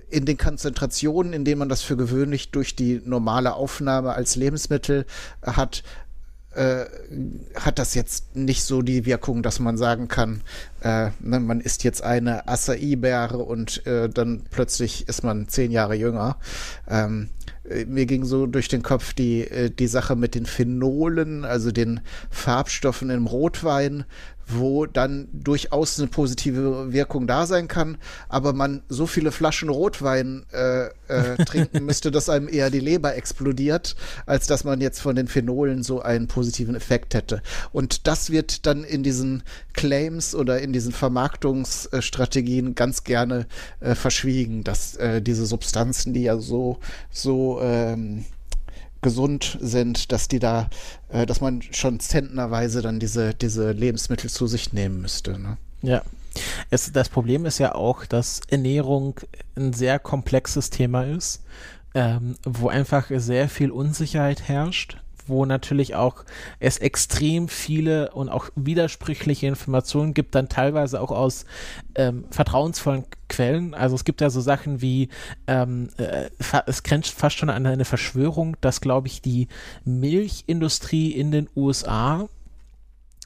[0.10, 5.06] in den Konzentrationen, in denen man das für gewöhnlich durch die normale Aufnahme als Lebensmittel
[5.44, 5.84] hat,
[6.56, 6.86] äh,
[7.56, 10.42] hat das jetzt nicht so die Wirkung, dass man sagen kann,
[10.82, 15.96] äh, ne, man isst jetzt eine Acai-Beere und äh, dann plötzlich ist man zehn Jahre
[15.96, 16.38] jünger.
[16.88, 17.30] Ähm,
[17.70, 21.72] äh, mir ging so durch den Kopf die, äh, die Sache mit den Phenolen, also
[21.72, 24.06] den Farbstoffen im Rotwein,
[24.50, 30.46] wo dann durchaus eine positive Wirkung da sein kann, aber man so viele Flaschen Rotwein
[30.52, 35.16] äh, äh, trinken müsste, dass einem eher die Leber explodiert, als dass man jetzt von
[35.16, 37.42] den Phenolen so einen positiven Effekt hätte.
[37.72, 43.48] Und das wird dann in diesen Claims oder in diesen Vermarktungsstrategien ganz gerne
[43.80, 46.80] äh, verschwiegen, dass äh, diese Substanzen, die ja so,
[47.12, 48.26] so ähm,
[49.02, 50.70] gesund sind, dass die da,
[51.10, 55.40] äh, dass man schon zentnerweise dann diese, diese Lebensmittel zu sich nehmen müsste.
[55.40, 55.58] Ne?
[55.82, 56.02] Ja.
[56.70, 59.20] Es, das Problem ist ja auch, dass Ernährung
[59.56, 61.42] ein sehr komplexes Thema ist,
[61.96, 64.98] ähm, wo einfach sehr viel Unsicherheit herrscht
[65.30, 66.26] wo natürlich auch
[66.60, 71.46] es extrem viele und auch widersprüchliche Informationen gibt, dann teilweise auch aus
[71.96, 73.74] ähm, vertrauensvollen Quellen.
[73.74, 75.10] Also es gibt ja so Sachen wie,
[75.48, 76.30] ähm, äh,
[76.66, 79.48] es grenzt fast schon an eine Verschwörung, dass, glaube ich, die
[79.86, 82.28] Milchindustrie in den USA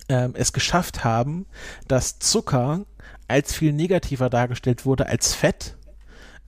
[0.09, 1.45] ähm, es geschafft haben,
[1.87, 2.85] dass Zucker
[3.27, 5.75] als viel negativer dargestellt wurde als Fett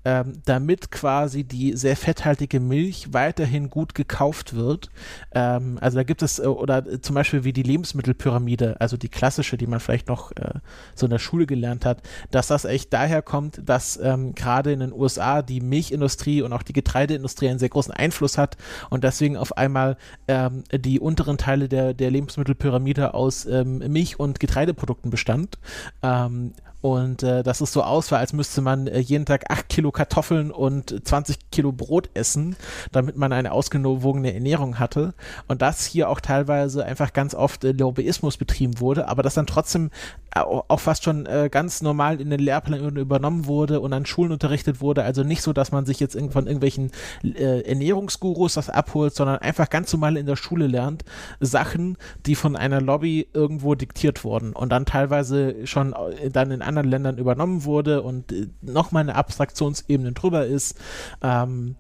[0.06, 4.90] ähm, damit quasi die sehr fetthaltige Milch weiterhin gut gekauft wird.
[5.34, 9.58] Ähm, also da gibt es, äh, oder zum Beispiel wie die Lebensmittelpyramide, also die klassische,
[9.58, 10.60] die man vielleicht noch äh,
[10.94, 14.80] so in der Schule gelernt hat, dass das echt daher kommt, dass ähm, gerade in
[14.80, 18.58] den USA die Milchindustrie und auch die Getreideindustrie einen sehr großen Einfluss hat
[18.92, 24.40] und deswegen auf einmal ähm, die unteren Teile der, der Lebensmittelpyramide aus ähm, Milch- und
[24.40, 25.58] Getreideprodukten bestand.
[26.04, 26.54] Ähm,
[26.86, 30.52] und äh, dass es so ausfall, als müsste man äh, jeden Tag 8 Kilo Kartoffeln
[30.52, 32.56] und 20 Kilo Brot essen,
[32.92, 35.16] damit man eine ausgewogene Ernährung hatte.
[35.48, 39.48] Und dass hier auch teilweise einfach ganz oft äh, Lobbyismus betrieben wurde, aber das dann
[39.48, 39.90] trotzdem
[40.44, 44.82] auch fast schon äh, ganz normal in den Lehrplan übernommen wurde und an Schulen unterrichtet
[44.82, 45.04] wurde.
[45.04, 46.92] Also nicht so, dass man sich jetzt von irgendwelchen
[47.24, 51.06] äh, Ernährungsgurus das abholt, sondern einfach ganz normal in der Schule lernt
[51.40, 56.62] Sachen, die von einer Lobby irgendwo diktiert wurden und dann teilweise schon äh, dann in
[56.62, 60.78] anderen anderen Ländern übernommen wurde und äh, nochmal eine Abstraktionsebene drüber ist.
[61.22, 61.76] Ähm,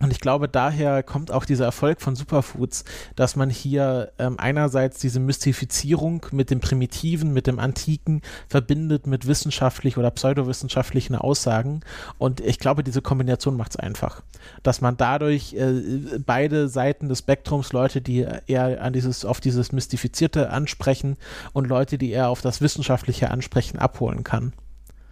[0.00, 4.98] und ich glaube, daher kommt auch dieser Erfolg von Superfoods, dass man hier ähm, einerseits
[4.98, 11.80] diese Mystifizierung mit dem Primitiven, mit dem Antiken verbindet mit wissenschaftlich oder pseudowissenschaftlichen Aussagen.
[12.18, 14.22] Und ich glaube, diese Kombination macht es einfach.
[14.64, 19.70] Dass man dadurch äh, beide Seiten des Spektrums, Leute, die eher an dieses, auf dieses
[19.70, 21.16] Mystifizierte ansprechen
[21.52, 24.54] und Leute, die eher auf das Wissenschaftliche ansprechen, abholen kann.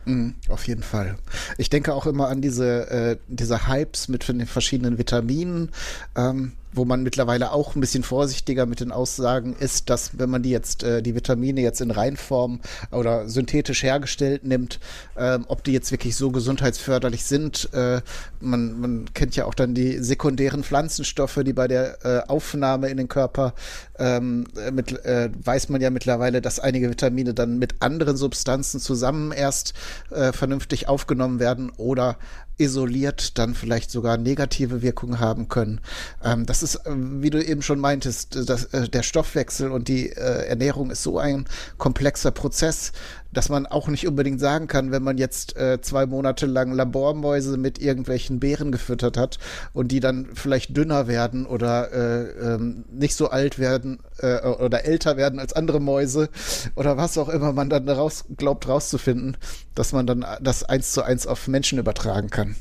[0.04, 1.16] Mhm, auf jeden Fall.
[1.58, 5.70] Ich denke auch immer an diese, äh, diese Hypes mit den verschiedenen Vitaminen.
[6.16, 10.42] Ähm, wo man mittlerweile auch ein bisschen vorsichtiger mit den Aussagen ist, dass wenn man
[10.42, 12.60] die jetzt, äh, die Vitamine jetzt in Reinform
[12.90, 14.80] oder synthetisch hergestellt nimmt,
[15.16, 17.68] ähm, ob die jetzt wirklich so gesundheitsförderlich sind.
[17.74, 18.00] Äh,
[18.40, 22.96] man, man kennt ja auch dann die sekundären Pflanzenstoffe, die bei der äh, Aufnahme in
[22.96, 23.54] den Körper
[24.02, 29.30] ähm, mit, äh, weiß man ja mittlerweile, dass einige Vitamine dann mit anderen Substanzen zusammen
[29.30, 29.74] erst
[30.10, 32.18] äh, vernünftig aufgenommen werden oder
[32.58, 35.80] isoliert dann vielleicht sogar negative Wirkungen haben können.
[36.22, 40.08] Ähm, das ist, äh, wie du eben schon meintest, das, äh, der Stoffwechsel und die
[40.08, 41.46] äh, Ernährung ist so ein
[41.78, 42.92] komplexer Prozess,
[43.32, 47.56] dass man auch nicht unbedingt sagen kann, wenn man jetzt äh, zwei Monate lang Labormäuse
[47.56, 49.38] mit irgendwelchen Beeren gefüttert hat
[49.72, 54.84] und die dann vielleicht dünner werden oder äh, ähm, nicht so alt werden äh, oder
[54.84, 56.28] älter werden als andere Mäuse
[56.76, 59.36] oder was auch immer man dann daraus glaubt rauszufinden,
[59.74, 62.56] dass man dann das eins zu eins auf Menschen übertragen kann.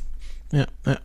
[0.51, 0.97] Ja, ja.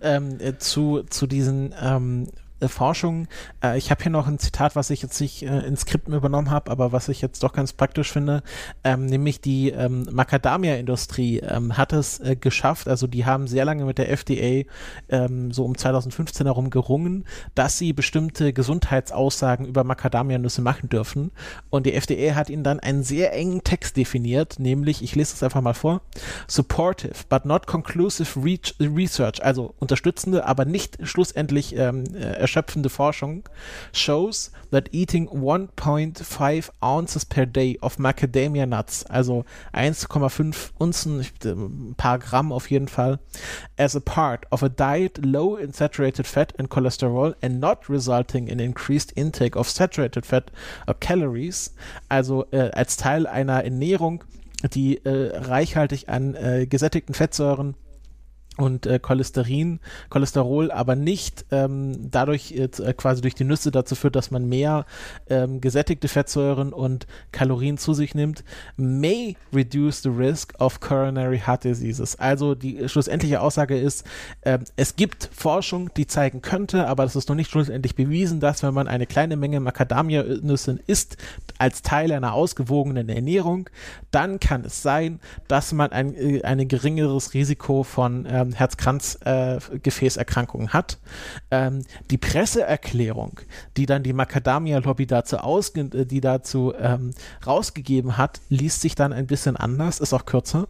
[0.00, 3.26] Ähm, äh, zu, zu diesen ähm, äh, Forschung.
[3.62, 6.50] Äh, ich habe hier noch ein Zitat, was ich jetzt nicht äh, ins Skript übernommen
[6.50, 8.42] habe, aber was ich jetzt doch ganz praktisch finde,
[8.84, 13.84] ähm, nämlich die ähm, Macadamia-Industrie ähm, hat es äh, geschafft, also die haben sehr lange
[13.84, 14.68] mit der FDA
[15.08, 21.30] ähm, so um 2015 herum gerungen, dass sie bestimmte Gesundheitsaussagen über Macadamia-Nüsse machen dürfen.
[21.70, 25.42] Und die FDA hat ihnen dann einen sehr engen Text definiert, nämlich, ich lese es
[25.42, 26.02] einfach mal vor,
[26.46, 28.38] supportive but not conclusive
[28.80, 33.44] research, also unterstützende, aber nicht schlussendlich ähm, äh, erschöpfende Forschung
[33.92, 42.18] shows that eating 1.5 ounces per day of macadamia nuts, also 1,5 Unzen, ein paar
[42.18, 43.18] Gramm auf jeden Fall,
[43.76, 48.48] as a part of a diet low in saturated fat and cholesterol and not resulting
[48.48, 50.50] in increased intake of saturated fat
[50.86, 51.74] or calories,
[52.08, 54.24] also äh, als Teil einer Ernährung,
[54.74, 57.74] die äh, reichhaltig an äh, gesättigten Fettsäuren
[58.60, 64.16] und äh, Cholesterin, Cholesterol, aber nicht ähm, dadurch äh, quasi durch die Nüsse dazu führt,
[64.16, 64.86] dass man mehr
[65.28, 68.44] ähm, gesättigte Fettsäuren und Kalorien zu sich nimmt,
[68.76, 72.16] may reduce the risk of coronary heart diseases.
[72.16, 74.04] Also die schlussendliche Aussage ist,
[74.42, 78.62] äh, es gibt Forschung, die zeigen könnte, aber das ist noch nicht schlussendlich bewiesen, dass
[78.62, 81.16] wenn man eine kleine Menge Macadamia-Nüsse isst,
[81.58, 83.68] als Teil einer ausgewogenen Ernährung,
[84.10, 90.68] dann kann es sein, dass man ein, äh, ein geringeres Risiko von ähm, ähm, Herz-Kranz-Gefäßerkrankungen
[90.68, 90.98] äh, hat.
[91.50, 93.40] Ähm, die Presseerklärung,
[93.76, 97.12] die dann die Macadamia-Lobby dazu, ausge äh, die dazu ähm,
[97.46, 100.68] rausgegeben hat, liest sich dann ein bisschen anders, ist auch kürzer.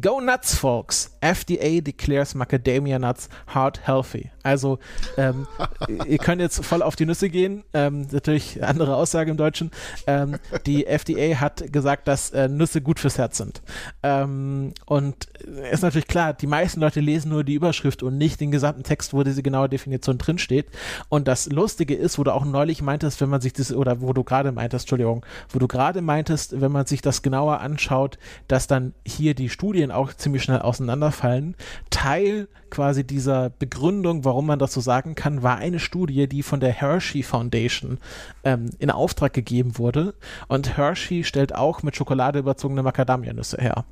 [0.00, 1.16] Go nuts, folks.
[1.20, 4.30] FDA declares macadamia nuts heart healthy.
[4.42, 4.78] Also,
[5.16, 5.46] ähm,
[6.06, 7.64] ihr könnt jetzt voll auf die Nüsse gehen.
[7.74, 9.70] Ähm, natürlich andere Aussage im Deutschen.
[10.06, 13.62] Ähm, die FDA hat gesagt, dass äh, Nüsse gut fürs Herz sind.
[14.02, 15.26] Ähm, und
[15.70, 19.12] ist natürlich klar, die meisten Leute lesen nur die Überschrift und nicht den gesamten Text,
[19.12, 20.66] wo diese genaue Definition drinsteht.
[21.08, 24.12] Und das Lustige ist, wo du auch neulich meintest, wenn man sich das, oder wo
[24.12, 28.66] du gerade meintest, Entschuldigung, wo du gerade meintest, wenn man sich das genauer anschaut, dass
[28.66, 31.54] dann hier die Studien auch ziemlich schnell auseinanderfallen.
[31.90, 36.60] Teil quasi dieser Begründung, warum man das so sagen kann, war eine Studie, die von
[36.60, 37.98] der Hershey Foundation
[38.44, 40.14] ähm, in Auftrag gegeben wurde.
[40.48, 43.84] Und Hershey stellt auch mit Schokolade überzogene Macadamianüsse her.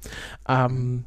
[0.49, 1.05] Ähm,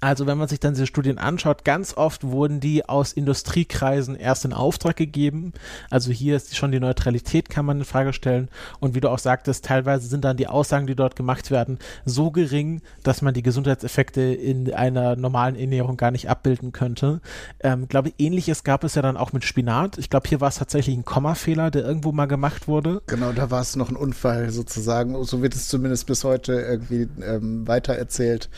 [0.00, 4.44] Also wenn man sich dann diese Studien anschaut, ganz oft wurden die aus Industriekreisen erst
[4.44, 5.52] in Auftrag gegeben.
[5.90, 8.48] Also hier ist schon die Neutralität, kann man in Frage stellen.
[8.80, 12.30] Und wie du auch sagtest, teilweise sind dann die Aussagen, die dort gemacht werden, so
[12.30, 17.20] gering, dass man die Gesundheitseffekte in einer normalen Ernährung gar nicht abbilden könnte.
[17.60, 19.98] Ähm, glaube, ähnliches gab es ja dann auch mit Spinat.
[19.98, 23.02] Ich glaube, hier war es tatsächlich ein Kommafehler, der irgendwo mal gemacht wurde.
[23.06, 25.22] Genau, da war es noch ein Unfall sozusagen.
[25.24, 28.48] So wird es zumindest bis heute irgendwie ähm, weitererzählt,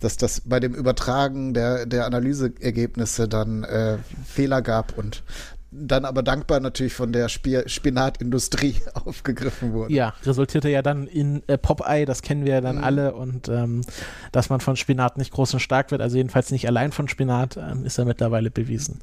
[0.00, 5.22] dass das bei dem Übertragen der, der Analyseergebnisse dann äh, Fehler gab und
[5.72, 9.92] dann aber dankbar natürlich von der Sp Spinatindustrie aufgegriffen wurde.
[9.92, 12.84] Ja, resultierte ja dann in äh, Popeye, das kennen wir ja dann mhm.
[12.84, 13.82] alle und ähm,
[14.30, 17.56] dass man von Spinat nicht groß und stark wird, also jedenfalls nicht allein von Spinat,
[17.56, 19.00] ähm, ist ja mittlerweile bewiesen.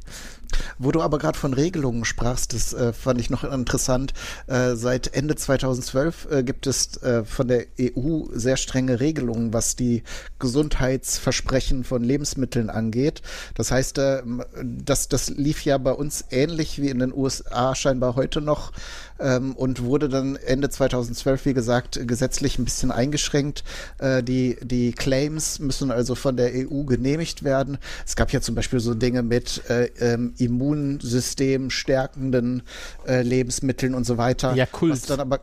[0.77, 4.13] Wo du aber gerade von Regelungen sprachst, das äh, fand ich noch interessant.
[4.47, 9.75] Äh, seit Ende 2012 äh, gibt es äh, von der EU sehr strenge Regelungen, was
[9.75, 10.03] die
[10.39, 13.21] Gesundheitsversprechen von Lebensmitteln angeht.
[13.55, 14.23] Das heißt, äh,
[14.63, 18.71] das, das lief ja bei uns ähnlich wie in den USA scheinbar heute noch
[19.19, 23.63] ähm, und wurde dann Ende 2012, wie gesagt, gesetzlich ein bisschen eingeschränkt.
[23.99, 27.77] Äh, die, die Claims müssen also von der EU genehmigt werden.
[28.05, 32.63] Es gab ja zum Beispiel so Dinge mit äh, ähm, Immunsystem stärkenden
[33.07, 34.53] äh, Lebensmitteln und so weiter.
[34.55, 34.93] Ja, cool.
[35.17, 35.41] Aber,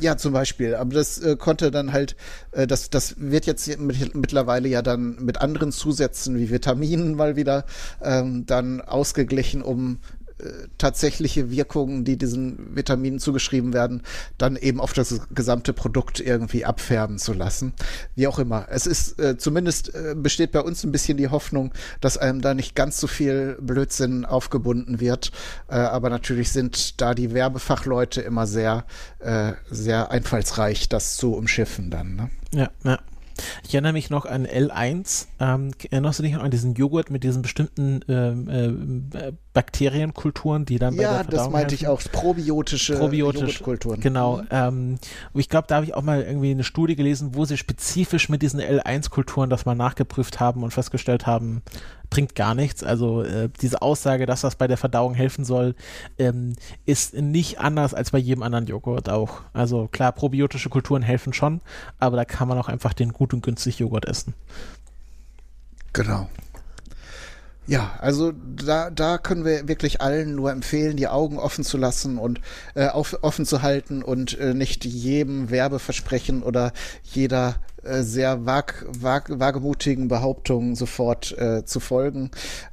[0.00, 0.74] ja, zum Beispiel.
[0.74, 2.16] Aber das äh, konnte dann halt,
[2.52, 7.36] äh, das, das wird jetzt mit, mittlerweile ja dann mit anderen Zusätzen wie Vitaminen mal
[7.36, 7.64] wieder
[8.02, 9.98] ähm, dann ausgeglichen, um
[10.78, 14.02] tatsächliche Wirkungen, die diesen Vitaminen zugeschrieben werden,
[14.36, 17.72] dann eben auf das gesamte Produkt irgendwie abfärben zu lassen.
[18.14, 18.66] Wie auch immer.
[18.70, 22.54] Es ist äh, zumindest äh, besteht bei uns ein bisschen die Hoffnung, dass einem da
[22.54, 25.32] nicht ganz so viel Blödsinn aufgebunden wird.
[25.68, 28.84] Äh, aber natürlich sind da die Werbefachleute immer sehr,
[29.18, 32.16] äh, sehr einfallsreich, das zu umschiffen dann.
[32.16, 32.30] Ne?
[32.52, 32.98] Ja, ja.
[33.66, 35.26] Ich erinnere mich noch an L1.
[35.40, 40.78] Ähm, erinnerst du dich noch an diesen Joghurt mit diesen bestimmten ähm, äh, Bakterienkulturen, die
[40.78, 41.84] dann bei ja, der Verdauung das meinte helfen?
[41.84, 44.00] ich auch, probiotische Probiotisch, Joghurtkulturen.
[44.00, 44.36] Genau.
[44.36, 44.46] Mhm.
[44.52, 44.98] Ähm,
[45.34, 48.40] ich glaube, da habe ich auch mal irgendwie eine Studie gelesen, wo sie spezifisch mit
[48.42, 51.62] diesen L1-Kulturen das mal nachgeprüft haben und festgestellt haben,
[52.08, 52.84] bringt gar nichts.
[52.84, 55.74] Also äh, diese Aussage, dass das bei der Verdauung helfen soll,
[56.20, 56.54] ähm,
[56.86, 59.40] ist nicht anders als bei jedem anderen Joghurt auch.
[59.54, 61.62] Also klar, probiotische Kulturen helfen schon,
[61.98, 64.34] aber da kann man auch einfach den gut und günstig Joghurt essen.
[65.92, 66.28] Genau.
[67.68, 72.16] Ja, also da, da können wir wirklich allen nur empfehlen, die Augen offen zu lassen
[72.16, 72.40] und
[72.74, 79.24] äh, auf, offen zu halten und äh, nicht jedem Werbeversprechen oder jeder sehr wag, wag,
[79.28, 82.30] wagemutigen Behauptungen sofort äh, zu folgen.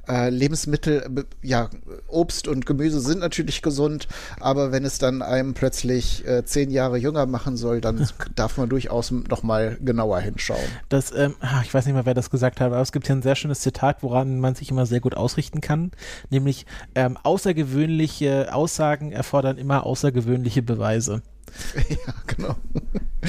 [0.08, 1.70] Äh, Lebensmittel, ja,
[2.08, 4.08] Obst und Gemüse sind natürlich gesund,
[4.40, 8.68] aber wenn es dann einem plötzlich äh, zehn Jahre jünger machen soll, dann darf man
[8.68, 10.58] durchaus noch mal genauer hinschauen.
[10.88, 13.16] Das, ähm, ah, ich weiß nicht mehr, wer das gesagt hat, aber es gibt hier
[13.16, 15.92] ein sehr schönes Zitat, woran man sich immer sehr gut ausrichten kann,
[16.30, 21.22] nämlich ähm, außergewöhnliche Aussagen erfordern immer außergewöhnliche Beweise.
[21.88, 22.56] Ja, genau.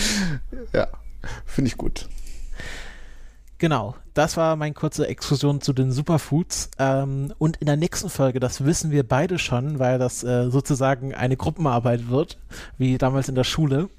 [0.74, 0.88] ja.
[1.46, 2.08] Finde ich gut.
[3.60, 6.70] Genau, das war meine kurze Exkursion zu den Superfoods.
[6.78, 11.16] Ähm, und in der nächsten Folge, das wissen wir beide schon, weil das äh, sozusagen
[11.16, 12.38] eine Gruppenarbeit wird,
[12.78, 13.90] wie damals in der Schule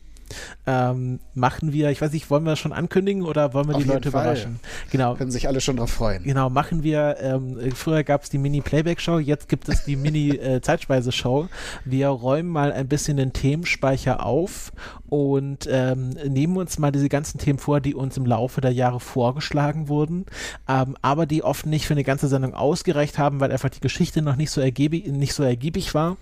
[0.66, 3.82] ähm, machen wir, ich weiß nicht, wollen wir das schon ankündigen oder wollen wir Auf
[3.82, 4.22] die Leute Fall.
[4.22, 4.60] überraschen?
[4.90, 5.14] Genau.
[5.14, 6.22] Können sich alle schon drauf freuen.
[6.22, 11.28] Genau, machen wir, ähm, früher gab es die Mini-Playback-Show, jetzt gibt es die Mini-Zeitspeise-Show.
[11.48, 11.48] Äh,
[11.84, 14.72] wir räumen mal ein bisschen den Themenspeicher auf
[15.08, 19.00] und ähm, nehmen uns mal diese ganzen Themen vor, die uns im Laufe der Jahre
[19.00, 20.26] vorgeschlagen wurden,
[20.68, 24.22] ähm, aber die oft nicht für eine ganze Sendung ausgereicht haben, weil einfach die Geschichte
[24.22, 26.16] noch nicht so, ergiebig, nicht so ergiebig war.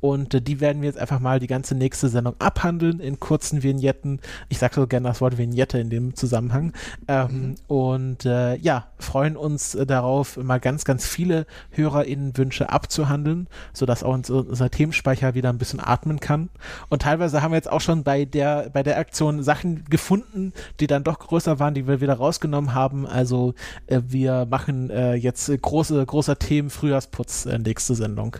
[0.00, 3.18] Und äh, die werden wir jetzt einfach mal die ganze nächste Sendung abhandeln in
[3.48, 4.20] kurzen Vignetten.
[4.48, 6.72] Ich sage so gerne das Wort Vignette in dem Zusammenhang.
[7.06, 7.54] Ähm, mhm.
[7.66, 14.12] Und äh, ja, freuen uns äh, darauf, mal ganz, ganz viele HörerInnenwünsche abzuhandeln, sodass auch
[14.12, 16.50] unser, unser Themenspeicher wieder ein bisschen atmen kann.
[16.90, 20.86] Und teilweise haben wir jetzt auch schon bei der, bei der Aktion Sachen gefunden, die
[20.86, 23.06] dann doch größer waren, die wir wieder rausgenommen haben.
[23.06, 23.54] Also
[23.86, 28.36] äh, wir machen äh, jetzt große, großer Themen Frühjahrsputz äh, nächste Sendung.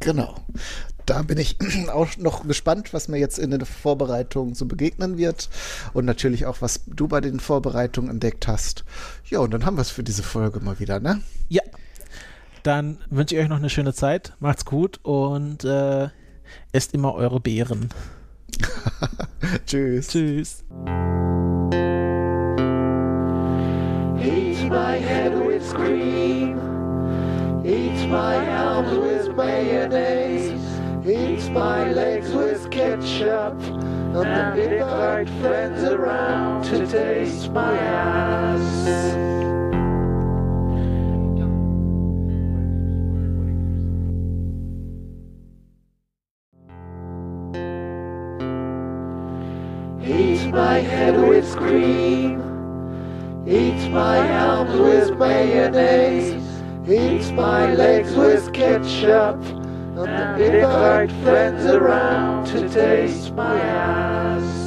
[0.00, 0.36] Genau.
[1.06, 1.56] Da bin ich
[1.92, 5.48] auch noch gespannt, was mir jetzt in den Vorbereitungen so begegnen wird.
[5.94, 8.84] Und natürlich auch, was du bei den Vorbereitungen entdeckt hast.
[9.28, 11.22] Ja, und dann haben wir es für diese Folge mal wieder, ne?
[11.48, 11.62] Ja.
[12.62, 14.34] Dann wünsche ich euch noch eine schöne Zeit.
[14.40, 16.08] Macht's gut und äh,
[16.72, 17.88] esst immer eure Beeren.
[19.66, 20.08] Tschüss.
[20.08, 20.64] Tschüss.
[24.20, 26.67] Eat my head with cream.
[27.68, 30.62] Eats my arms with mayonnaise.
[31.06, 33.60] Eats my legs with ketchup.
[34.14, 39.28] And invite friends around to taste my ass.
[50.50, 52.40] my head with cream.
[53.46, 56.37] Eats my arms with mayonnaise.
[56.90, 59.36] Eat my legs with ketchup.
[59.94, 64.57] And invite friends around to taste my ass.